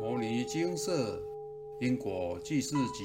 [0.02, 1.22] 《摩尼金色
[1.78, 3.04] 因果记事集》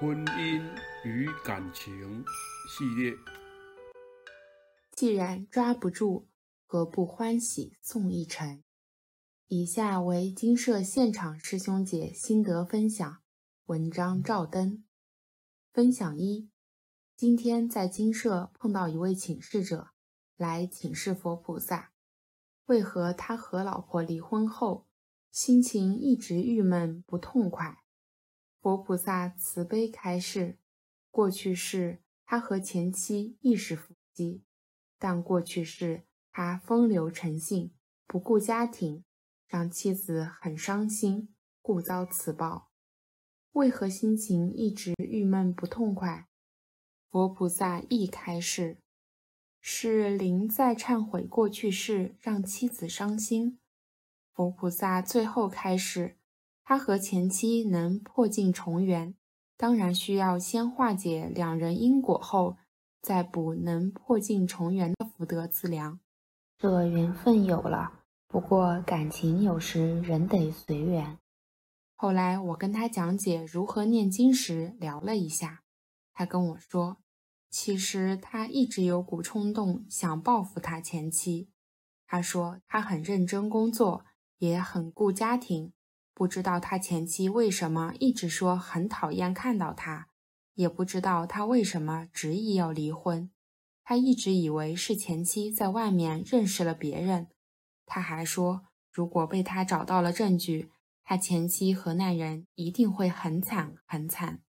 [0.00, 0.62] 婚姻
[1.04, 2.24] 与感情
[2.70, 3.14] 系列。
[4.92, 6.24] 既然抓不住，
[6.66, 8.62] 何不欢喜送一程？
[9.48, 13.18] 以下为金舍现场师兄姐心得分享，
[13.66, 14.82] 文章照灯。
[15.70, 16.48] 分享一：
[17.14, 19.88] 今天在金舍碰到一位请示者，
[20.38, 21.92] 来请示佛菩萨，
[22.64, 24.86] 为何他和老婆离婚后？
[25.32, 27.78] 心情一直郁闷不痛快，
[28.60, 30.58] 佛菩萨慈悲开示：
[31.10, 34.42] 过去是他和前妻亦是夫妻，
[34.98, 37.72] 但过去是他风流成性，
[38.06, 39.04] 不顾家庭，
[39.46, 42.70] 让妻子很伤心，故遭此报。
[43.52, 46.28] 为何心情一直郁闷不痛快？
[47.08, 48.76] 佛菩萨亦开示：
[49.62, 53.58] 是灵在忏悔过去事，让妻子伤心。
[54.34, 56.16] 佛菩萨最后开始，
[56.64, 59.14] 他和前妻能破镜重圆，
[59.58, 62.56] 当然需要先化解两人因果后，
[63.02, 66.00] 再补能破镜重圆的福德资粮。
[66.56, 71.18] 这缘分有了，不过感情有时人得随缘。
[71.94, 75.62] 后来我跟他讲解如何念经时，聊了一下，
[76.14, 76.96] 他跟我说，
[77.50, 81.50] 其实他一直有股冲动想报复他前妻。
[82.06, 84.06] 他说他很认真工作。
[84.42, 85.72] 也很顾家庭，
[86.12, 90.08] 不知道他前妻为什么一直说很讨厌看到他，
[90.54, 93.30] 也不知道他为什么执意要离婚。
[93.84, 97.28] 他一直以为是前妻在外面认识了别人。
[97.86, 100.72] 他还说，如果被他找到了证据，
[101.04, 104.42] 他前妻和那人一定会很惨很惨。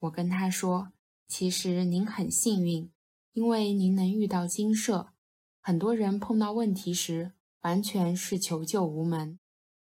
[0.00, 0.92] 我跟他说，
[1.26, 2.92] 其实您很幸运，
[3.32, 5.14] 因为您能遇到金舍。
[5.58, 7.32] 很多人碰到问题时。
[7.62, 9.38] 完全是求救无门，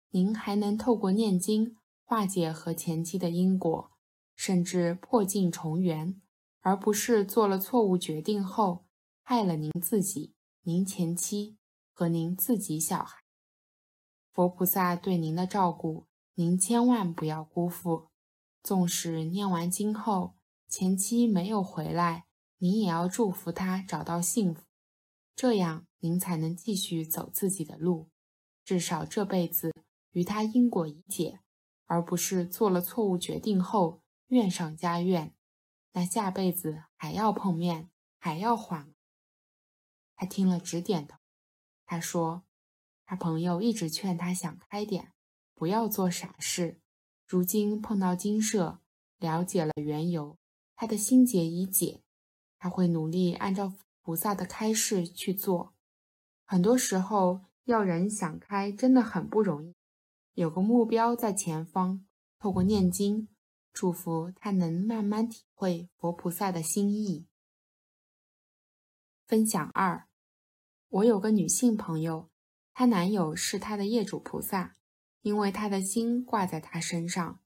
[0.09, 3.91] 您还能透过念经化解和前妻的因果，
[4.35, 6.21] 甚至破镜重圆，
[6.61, 8.85] 而不是做了错误决定后
[9.23, 11.57] 害了您自己、您前妻
[11.93, 13.17] 和您自己小孩。
[14.31, 18.09] 佛菩萨对您的照顾，您千万不要辜负。
[18.61, 20.35] 纵使念完经后
[20.67, 22.25] 前妻没有回来，
[22.57, 24.68] 您也要祝福她找到幸福。
[25.39, 28.09] 这样，您才能继续走自己的路，
[28.65, 29.73] 至少这辈子
[30.11, 31.39] 与他因果已解，
[31.85, 35.33] 而不是做了错误决定后怨上加怨，
[35.93, 37.89] 那下辈子还要碰面，
[38.19, 38.93] 还要还。
[40.17, 41.17] 他听了直点头。
[41.85, 42.43] 他说，
[43.05, 45.13] 他朋友一直劝他想开点，
[45.55, 46.81] 不要做傻事。
[47.25, 48.81] 如今碰到金舍，
[49.19, 50.37] 了解了缘由，
[50.75, 52.01] 他的心结已解，
[52.57, 53.71] 他会努力按照。
[54.09, 55.75] 菩萨的开示去做，
[56.43, 59.75] 很多时候要人想开真的很不容易。
[60.33, 62.03] 有个目标在前方，
[62.39, 63.27] 透过念经
[63.71, 67.27] 祝福他，能慢慢体会佛菩萨的心意。
[69.27, 70.07] 分享二：
[70.87, 72.31] 我有个女性朋友，
[72.73, 74.75] 她男友是她的业主菩萨，
[75.21, 77.39] 因为她的心挂在她身上，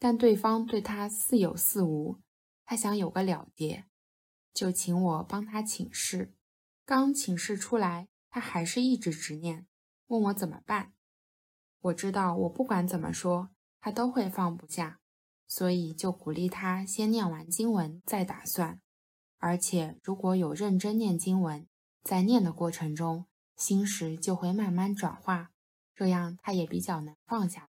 [0.00, 2.18] 但对方对她似有似无，
[2.64, 3.84] 她想有个了结。
[4.52, 6.34] 就请我帮他请示，
[6.84, 9.66] 刚请示出来，他还是一直执念，
[10.08, 10.92] 问我怎么办。
[11.80, 13.50] 我知道我不管怎么说，
[13.80, 15.00] 他都会放不下，
[15.46, 18.80] 所以就鼓励他先念完经文再打算。
[19.38, 21.66] 而且如果有认真念经文，
[22.02, 25.52] 在念的过程中，心识就会慢慢转化，
[25.94, 27.70] 这样他也比较能放下。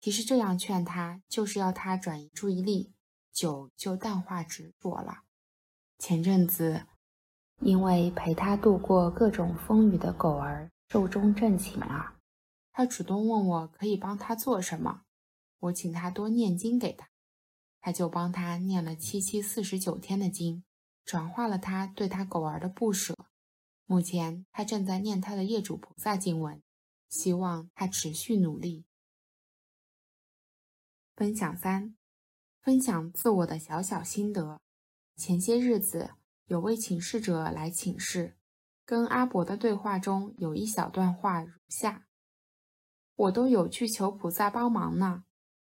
[0.00, 2.92] 其实这样劝他，就是要他转移注意力，
[3.32, 5.22] 久就淡化执着了。
[6.02, 6.84] 前阵子，
[7.60, 12.16] 因为陪他度过各种风雨的狗儿寿终正寝了，
[12.72, 15.04] 他主动问我可以帮他做什么，
[15.60, 17.08] 我请他多念经给他，
[17.80, 20.64] 他就帮他念了七七四十九天的经，
[21.04, 23.16] 转化了他对他狗儿的不舍。
[23.86, 26.60] 目前他正在念他的业主菩萨经文，
[27.08, 28.84] 希望他持续努力。
[31.14, 31.94] 分享三，
[32.60, 34.60] 分享自我的小小心得。
[35.22, 36.14] 前些日子，
[36.46, 38.36] 有位请示者来请示，
[38.84, 42.08] 跟阿伯的对话中有一小段话如下
[43.14, 45.22] ：“我都有去求菩萨帮忙呢。”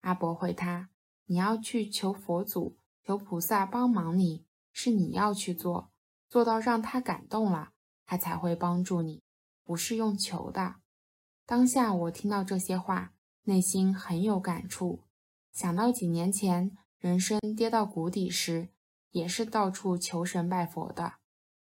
[0.04, 0.90] 阿伯回他
[1.28, 5.94] ：“你要去求佛祖，求菩萨帮忙，你是你要去做，
[6.28, 7.72] 做到让他感动了，
[8.06, 9.24] 他才会帮助你，
[9.64, 10.76] 不是用求的。”
[11.48, 13.14] 当下我听到这些话，
[13.44, 15.04] 内心很有感触，
[15.54, 18.74] 想到几年前人生跌到谷底时。
[19.12, 21.14] 也是到处求神拜佛的。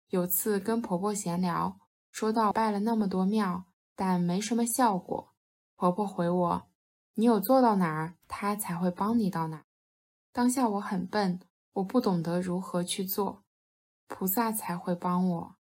[0.10, 1.80] 有次跟婆婆闲聊，
[2.12, 3.66] 说到拜了那么多庙，
[3.96, 5.34] 但没什么效果。
[5.76, 6.68] 婆婆回我
[7.16, 9.66] ：“你有做到哪儿，她才会帮你到哪儿。”
[10.32, 11.40] 当下我很笨，
[11.74, 13.44] 我不懂得如何去做，
[14.08, 15.56] 菩萨才会帮我。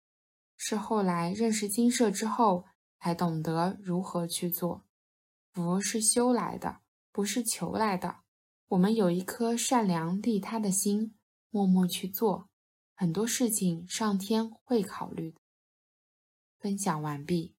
[0.57, 2.65] 是后来认识金舍之后，
[2.99, 4.85] 才懂得如何去做。
[5.53, 6.81] 福是修来的，
[7.11, 8.21] 不是求来的。
[8.69, 11.15] 我们有一颗善良利他的心，
[11.55, 12.49] 默默去做，
[12.95, 15.39] 很多事情上天会考虑的。
[16.59, 17.55] 分享完毕。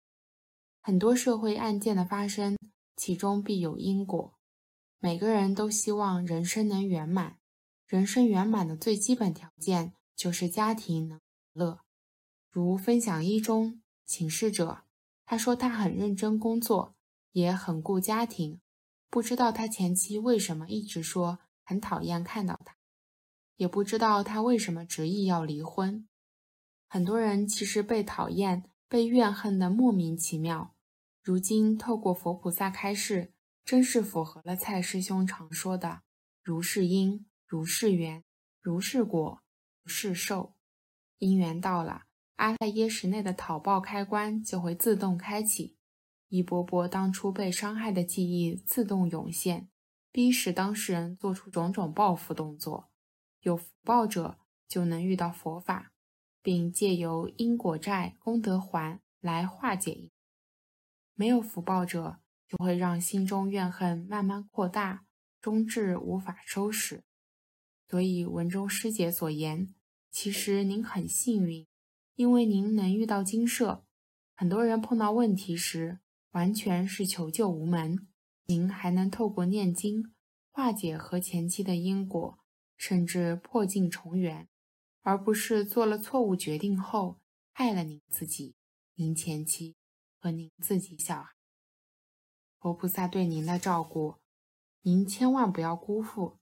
[0.82, 2.58] 很多社会案件的发生，
[2.96, 4.34] 其中必有因果。
[4.98, 7.38] 每个人都希望人生能圆满，
[7.86, 11.20] 人生圆满的最基本条件就是家庭能
[11.52, 11.78] 乐。
[12.50, 14.82] 如分享一中请示者，
[15.24, 16.96] 他说他很认真工作，
[17.30, 18.60] 也很顾家庭。
[19.08, 22.73] 不知道他前妻为什么一直说很讨厌看到他，
[23.56, 26.06] 也不知道他为什么执意要离婚。
[26.88, 30.74] 很多人其实被讨厌、被怨恨的莫名其妙，
[31.22, 33.32] 如今透过佛菩萨开示，
[33.64, 36.02] 真是符合了蔡师兄常说的
[36.42, 38.22] “如是因，如是缘，
[38.60, 39.40] 如是果，
[39.82, 40.54] 如是受”。
[41.18, 42.02] 因缘到了，
[42.36, 45.76] 阿赖耶识内的讨报开关就会自动开启。
[46.28, 49.68] 一波波当初被伤害的记忆自动涌现，
[50.12, 52.90] 逼使当事人做出种种报复动作。
[53.44, 55.92] 有福报者就能遇到佛法，
[56.42, 60.08] 并借由因果债、功德还来化解因；
[61.14, 65.04] 没有福报者，就会让心中怨恨慢慢扩大，
[65.42, 67.02] 终至无法收拾。
[67.86, 69.74] 所以文中师姐所言，
[70.10, 71.66] 其实您很幸运，
[72.14, 73.84] 因为您能遇到金舍。
[74.34, 75.98] 很多人碰到问题时，
[76.30, 78.08] 完全是求救无门，
[78.46, 80.14] 您还能透过念经
[80.50, 82.38] 化解和前妻的因果，
[82.76, 84.48] 甚至破镜重圆，
[85.02, 87.20] 而不是做了错误决定后
[87.52, 88.54] 害了您自己、
[88.94, 89.76] 您前妻
[90.18, 91.30] 和您自己小孩。
[92.58, 94.16] 佛菩萨对您的照顾，
[94.82, 96.38] 您千万不要辜负。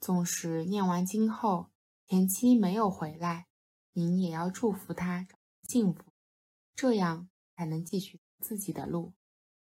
[0.00, 1.70] 纵使念完经后
[2.06, 3.46] 前妻没有回来，
[3.92, 5.26] 您也要祝福她
[5.62, 6.04] 幸福，
[6.74, 9.14] 这样才能继续自己的路。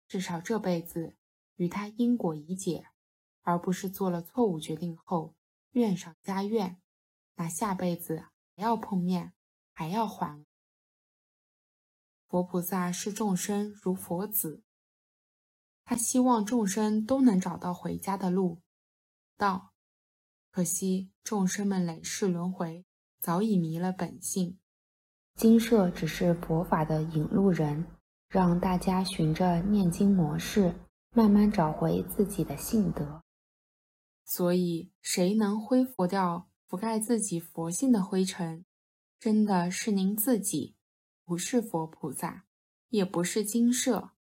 [0.09, 1.17] 至少这辈子
[1.57, 2.87] 与他因果已解，
[3.43, 5.35] 而不是做了错误决定后
[5.73, 6.81] 怨上加怨，
[7.35, 8.27] 那下辈子
[8.57, 9.35] 还要碰面，
[9.75, 10.45] 还要还。
[12.29, 14.63] 佛菩萨视众生如佛子，
[15.85, 18.63] 他希望众生都能找到回家的路
[19.37, 19.73] 道。
[20.51, 22.87] 可惜众生们累世轮回，
[23.21, 24.59] 早已迷了本性。
[25.35, 27.87] 金舍只是佛法的引路人。
[28.29, 30.75] 让大家循着念经模式，
[31.15, 33.23] 慢慢找回自己的性德。
[34.35, 38.65] 所以，谁能恢复掉覆盖自己佛性的灰尘，
[39.21, 40.75] 真的是您自己，
[41.23, 42.47] 不是佛菩萨，
[42.89, 44.13] 也不是金舍。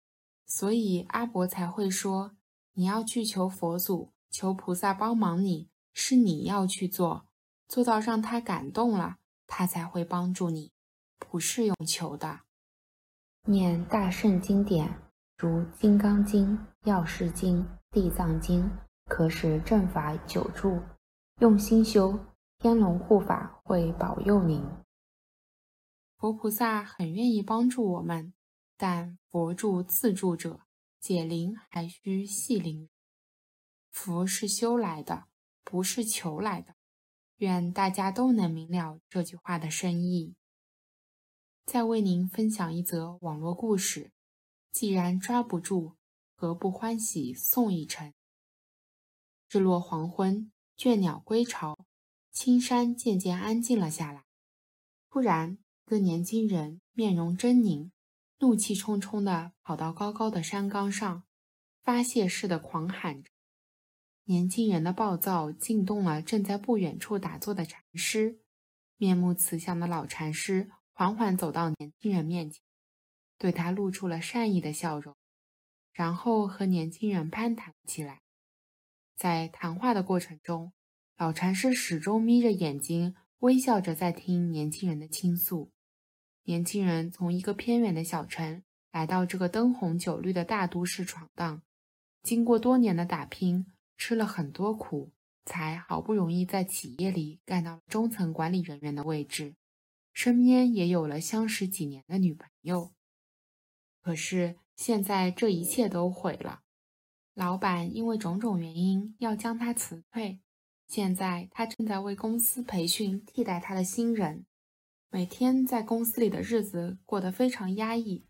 [0.44, 2.36] 所以阿伯才会说，
[2.74, 7.24] 你要去求佛祖、求菩萨帮忙，你是你要去做，
[7.66, 9.16] 做到让他感动了，
[9.46, 10.72] 他才会帮助你，
[11.18, 12.40] 不是用求的。
[13.46, 14.94] 念大圣经典，
[15.38, 17.60] 如《金刚经》《药师经》
[17.90, 18.62] 《地藏经》，
[19.06, 20.81] 可使正法久住。
[21.40, 22.19] 用心修，
[22.58, 24.64] 天龙护法会保佑您。
[26.16, 28.32] 佛菩萨很愿意帮助我们，
[28.76, 30.60] 但佛助自助者，
[31.00, 32.88] 解铃还需系铃。
[33.91, 35.24] 福是修来的，
[35.65, 36.74] 不是求来的。
[37.38, 40.36] 愿大家都能明了这句话的深意。
[41.65, 44.12] 再为您分享一则网络故事。
[44.70, 45.96] 既然抓不住，
[46.36, 48.15] 何不欢喜送一程？
[49.52, 51.84] 日落黄昏，倦鸟归巢，
[52.30, 54.24] 青山渐渐安静了下来。
[55.10, 57.90] 突然，一个年轻人面容狰狞，
[58.38, 61.24] 怒气冲冲地跑到高高的山岗上，
[61.82, 63.30] 发泄似的狂喊着。
[64.24, 68.40] 年轻人的暴躁惊动了正在不远处打坐的禅师。
[68.96, 70.70] 面目慈祥的老禅师。
[70.94, 72.62] 缓缓走到年轻人面前，
[73.36, 75.14] 对他露出了善意的笑容，
[75.92, 78.21] 然后和年轻人攀谈起来。
[79.16, 80.72] 在谈话的过程中，
[81.16, 85.70] 老禅师始终眯着眼睛，微笑着在听年轻人的倾诉。
[86.44, 91.62] 年轻人从一个偏远的小城来到这个灯红酒绿的大都市闯荡，
[92.22, 93.66] 经过多年的打拼，
[93.96, 95.12] 吃了很多苦，
[95.44, 99.54] 才好不容易在企业里干到了中层管理人员的位置。
[100.12, 102.92] 身边也有了相识几年的女朋友，
[104.02, 106.62] 可是现在这一切都毁了。
[107.34, 110.41] 老板因为种种原因要将他辞退，
[110.86, 114.44] 现在他正在为公司培训替代他的新人，
[115.10, 118.27] 每天在公司里的日子过得非常压抑。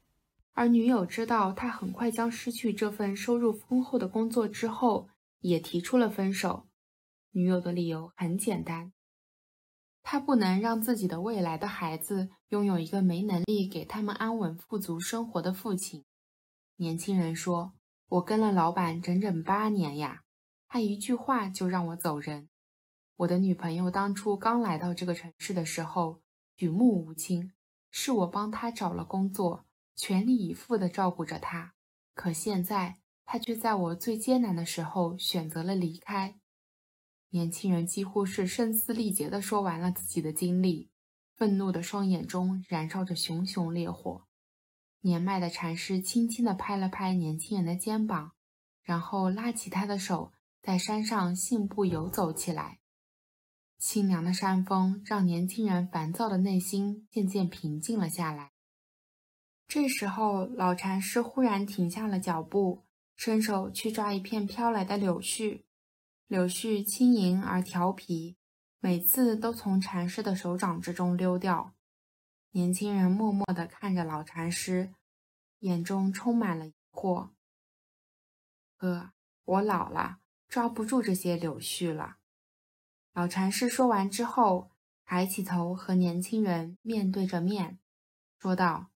[0.52, 5.09] 而女友知道他很快将失去这份收入丰厚的工作之后，
[5.40, 6.68] 也提出了分手。
[7.30, 8.92] 女友的理由很简单，
[10.02, 16.04] 她不能让自己的未来的孩子拥有一个没能力给他们安稳富足生活的父亲。
[16.76, 17.73] 年轻人说
[18.12, 20.23] ：“我跟了老板整整八年呀，
[20.69, 22.50] 他一句话就让我走人。
[23.16, 26.21] 我的女朋友当初刚来到这个城市的时候，
[26.54, 27.52] 举目无亲，
[27.90, 29.64] 是我帮她找了工作。”
[29.97, 31.75] 全力以赴地照顾着他，
[32.14, 36.38] 可现在他却在我最艰难的时候选择了离开。
[37.28, 40.90] 年轻人几乎是声嘶力竭地说完了自己的经历，
[41.37, 44.25] 愤怒的双眼中燃烧着熊熊烈火。
[45.02, 48.32] 年迈的禅师轻轻地拍了拍年轻人的肩膀，
[48.82, 50.32] 然后拉起他的手，
[50.62, 52.78] 在山上信步游走起来。
[53.78, 58.52] 清凉的山风让年轻人烦躁的内心渐渐平静了下来。
[59.66, 62.85] 这时候，老禅师忽然停下了脚步，
[63.16, 65.62] 伸手去抓一片飘来的柳絮。
[66.28, 68.37] 柳絮轻盈而调皮，
[68.78, 71.75] 每次都从禅师的手掌之中溜掉。
[72.54, 74.92] 年轻人默默地看着老禅师，
[75.61, 77.30] 眼中充满了疑惑
[78.76, 79.12] ：“哥，
[79.44, 80.18] 我老了，
[80.49, 82.18] 抓不住这些柳絮了。”
[83.14, 84.71] 老禅师说完之后，
[85.06, 87.78] 抬起头和年轻人面对着面，
[88.38, 88.90] 说道。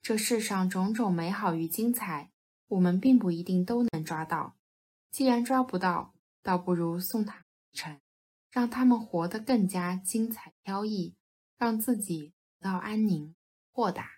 [0.00, 2.30] 这世上种种美好与精彩，
[2.68, 4.56] 我们并不一定都能抓到。
[5.10, 8.00] 既然抓不到，倒不如送他一程，
[8.52, 11.16] 让他们活得更加精彩飘逸，
[11.58, 12.32] 让自己
[12.66, 13.36] 到安宁
[13.70, 14.10] 豁达。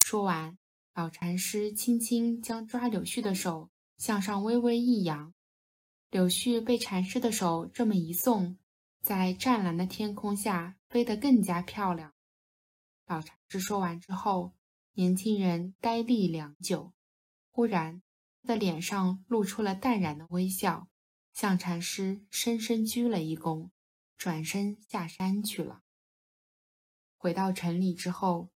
[0.00, 0.58] 说完，
[0.92, 5.32] 老禅师轻轻将抓柳絮的手向上微微一扬，
[6.10, 8.58] 柳絮被禅师的手这么一送，
[9.00, 12.12] 在湛蓝的天空下飞得更加漂亮。
[13.06, 14.52] 老禅师说完之后。
[14.96, 16.92] 年轻人呆立良久，
[17.50, 18.00] 忽然，
[18.42, 20.86] 他的脸上露出了淡然的微笑，
[21.32, 23.70] 向禅师深深鞠了一躬，
[24.16, 25.82] 转身下山去了。
[27.24, 28.50] 回到城里之后，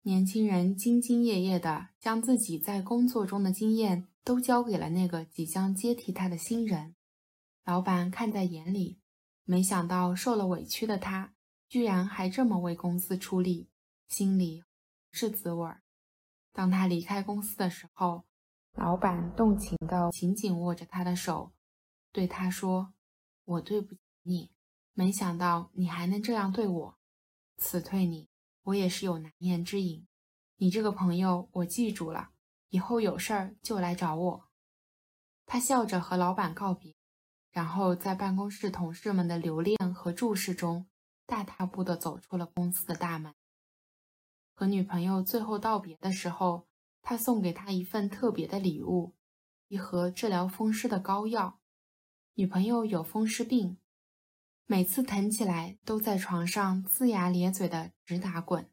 [0.00, 6.94] 年轻人兢兢业业地将自己在工作中的经验都交给了那个即将接替他的新人。
[7.66, 8.98] 老板看在眼里，
[9.44, 11.34] 没想到受了委屈的他，
[11.68, 13.68] 居然还这么为公司出力，
[14.08, 14.64] 心里
[15.12, 15.82] 是滋味儿。
[16.54, 18.24] 当他离开公司的时候，
[18.72, 21.52] 老板动情地紧紧握着他的手，
[22.10, 22.94] 对他说
[23.44, 24.50] ：“我对不起你，
[24.94, 26.98] 没想到你还能这样对我。
[27.56, 28.28] 辞退你，
[28.64, 30.06] 我也是有难言之隐。
[30.56, 32.30] 你这个朋友，我记住了，
[32.68, 34.48] 以后有事儿就来找我。”
[35.46, 36.94] 他笑着和老板告别，
[37.50, 40.86] 然后在办公室同事们的留恋和注视中，
[41.26, 43.34] 大踏步地走出了公司的大门。
[44.54, 46.66] 和女朋友最后道别的时候，
[47.02, 49.14] 他送给她一份特别的礼物，
[49.68, 51.58] 一盒治疗风湿的膏药。
[52.34, 53.76] 女朋友有风湿病，
[54.66, 58.70] 每次疼起来都在床上龇牙咧嘴的直打滚。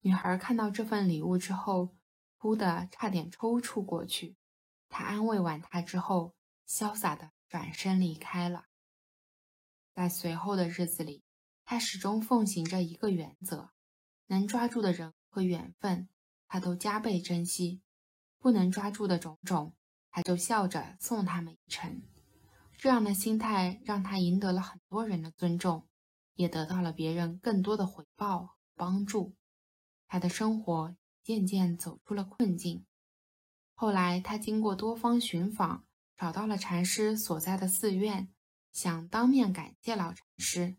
[0.00, 1.96] 女孩看到这份礼物之后，
[2.38, 4.36] 哭得差点抽搐过去。
[4.88, 6.34] 她安慰完她之后，
[6.66, 8.66] 潇洒的转身离开了。
[9.92, 11.24] 在随后的日子里，
[11.64, 13.70] 她始终奉行着一个原则。
[14.28, 16.08] 能抓住的人和缘分，
[16.46, 17.80] 他都加倍珍惜；
[18.38, 19.74] 不能抓住的种种，
[20.08, 22.00] 他就笑着送他们一程。
[22.80, 25.86] 这样的心态让他赢得了很多人的尊重，
[26.32, 29.34] 也得到了别人更多的回报和帮助。
[30.08, 32.86] 他的生活渐渐走出了困境。
[33.74, 35.84] 后来，他经过多方寻访，
[36.16, 38.32] 找到了禅师所在的寺院，
[38.72, 40.78] 想当面感谢老禅师。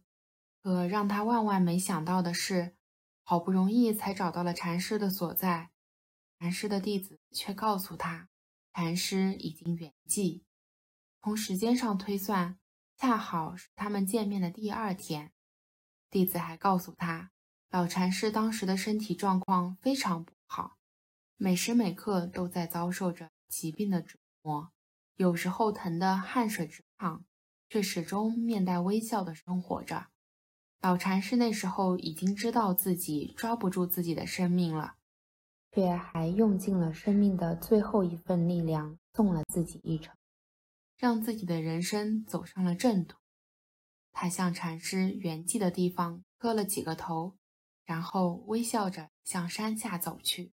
[0.64, 2.76] 可让他万万没想到的是。
[3.22, 5.70] 好不容易才找到了禅师的所在，
[6.40, 8.28] 禅师的弟子却告诉他，
[8.74, 10.42] 禅师已经圆寂。
[11.24, 12.58] 从时间上推算，
[12.98, 15.32] 恰好是他们见面的第二天。
[16.10, 17.30] 弟子还告诉他，
[17.70, 20.78] 老禅师当时的身体状况非常不好，
[21.38, 24.72] 每时每刻都在遭受着疾病的折磨，
[25.16, 27.24] 有时候疼得汗水直淌，
[27.70, 30.08] 却始终面带微笑的生活着。
[30.82, 34.96] 老禅师那时候已经知道自己抓不住自己的生命了，
[35.72, 40.16] 却还用尽了生命的最后一份力量送了自己一程，
[41.02, 43.18] 让自己的人生走上了正途。
[44.12, 47.36] 他向禅师圆寂的地方磕了几个头，
[47.84, 50.54] 然后微笑着向山下走去。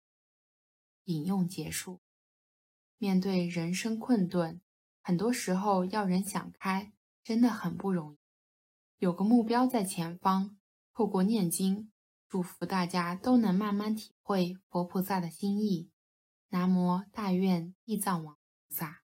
[1.04, 2.02] 引用结束。
[2.98, 4.60] 面对人生困顿，
[5.00, 8.18] 很多时候要人想开，真的很不容易。
[8.98, 10.58] 有个目标在前方，
[10.92, 11.90] 透过念经、
[12.28, 15.88] 祝福大家都能慢慢体会佛菩萨的心意。
[16.50, 19.03] 南无大愿地藏王菩萨。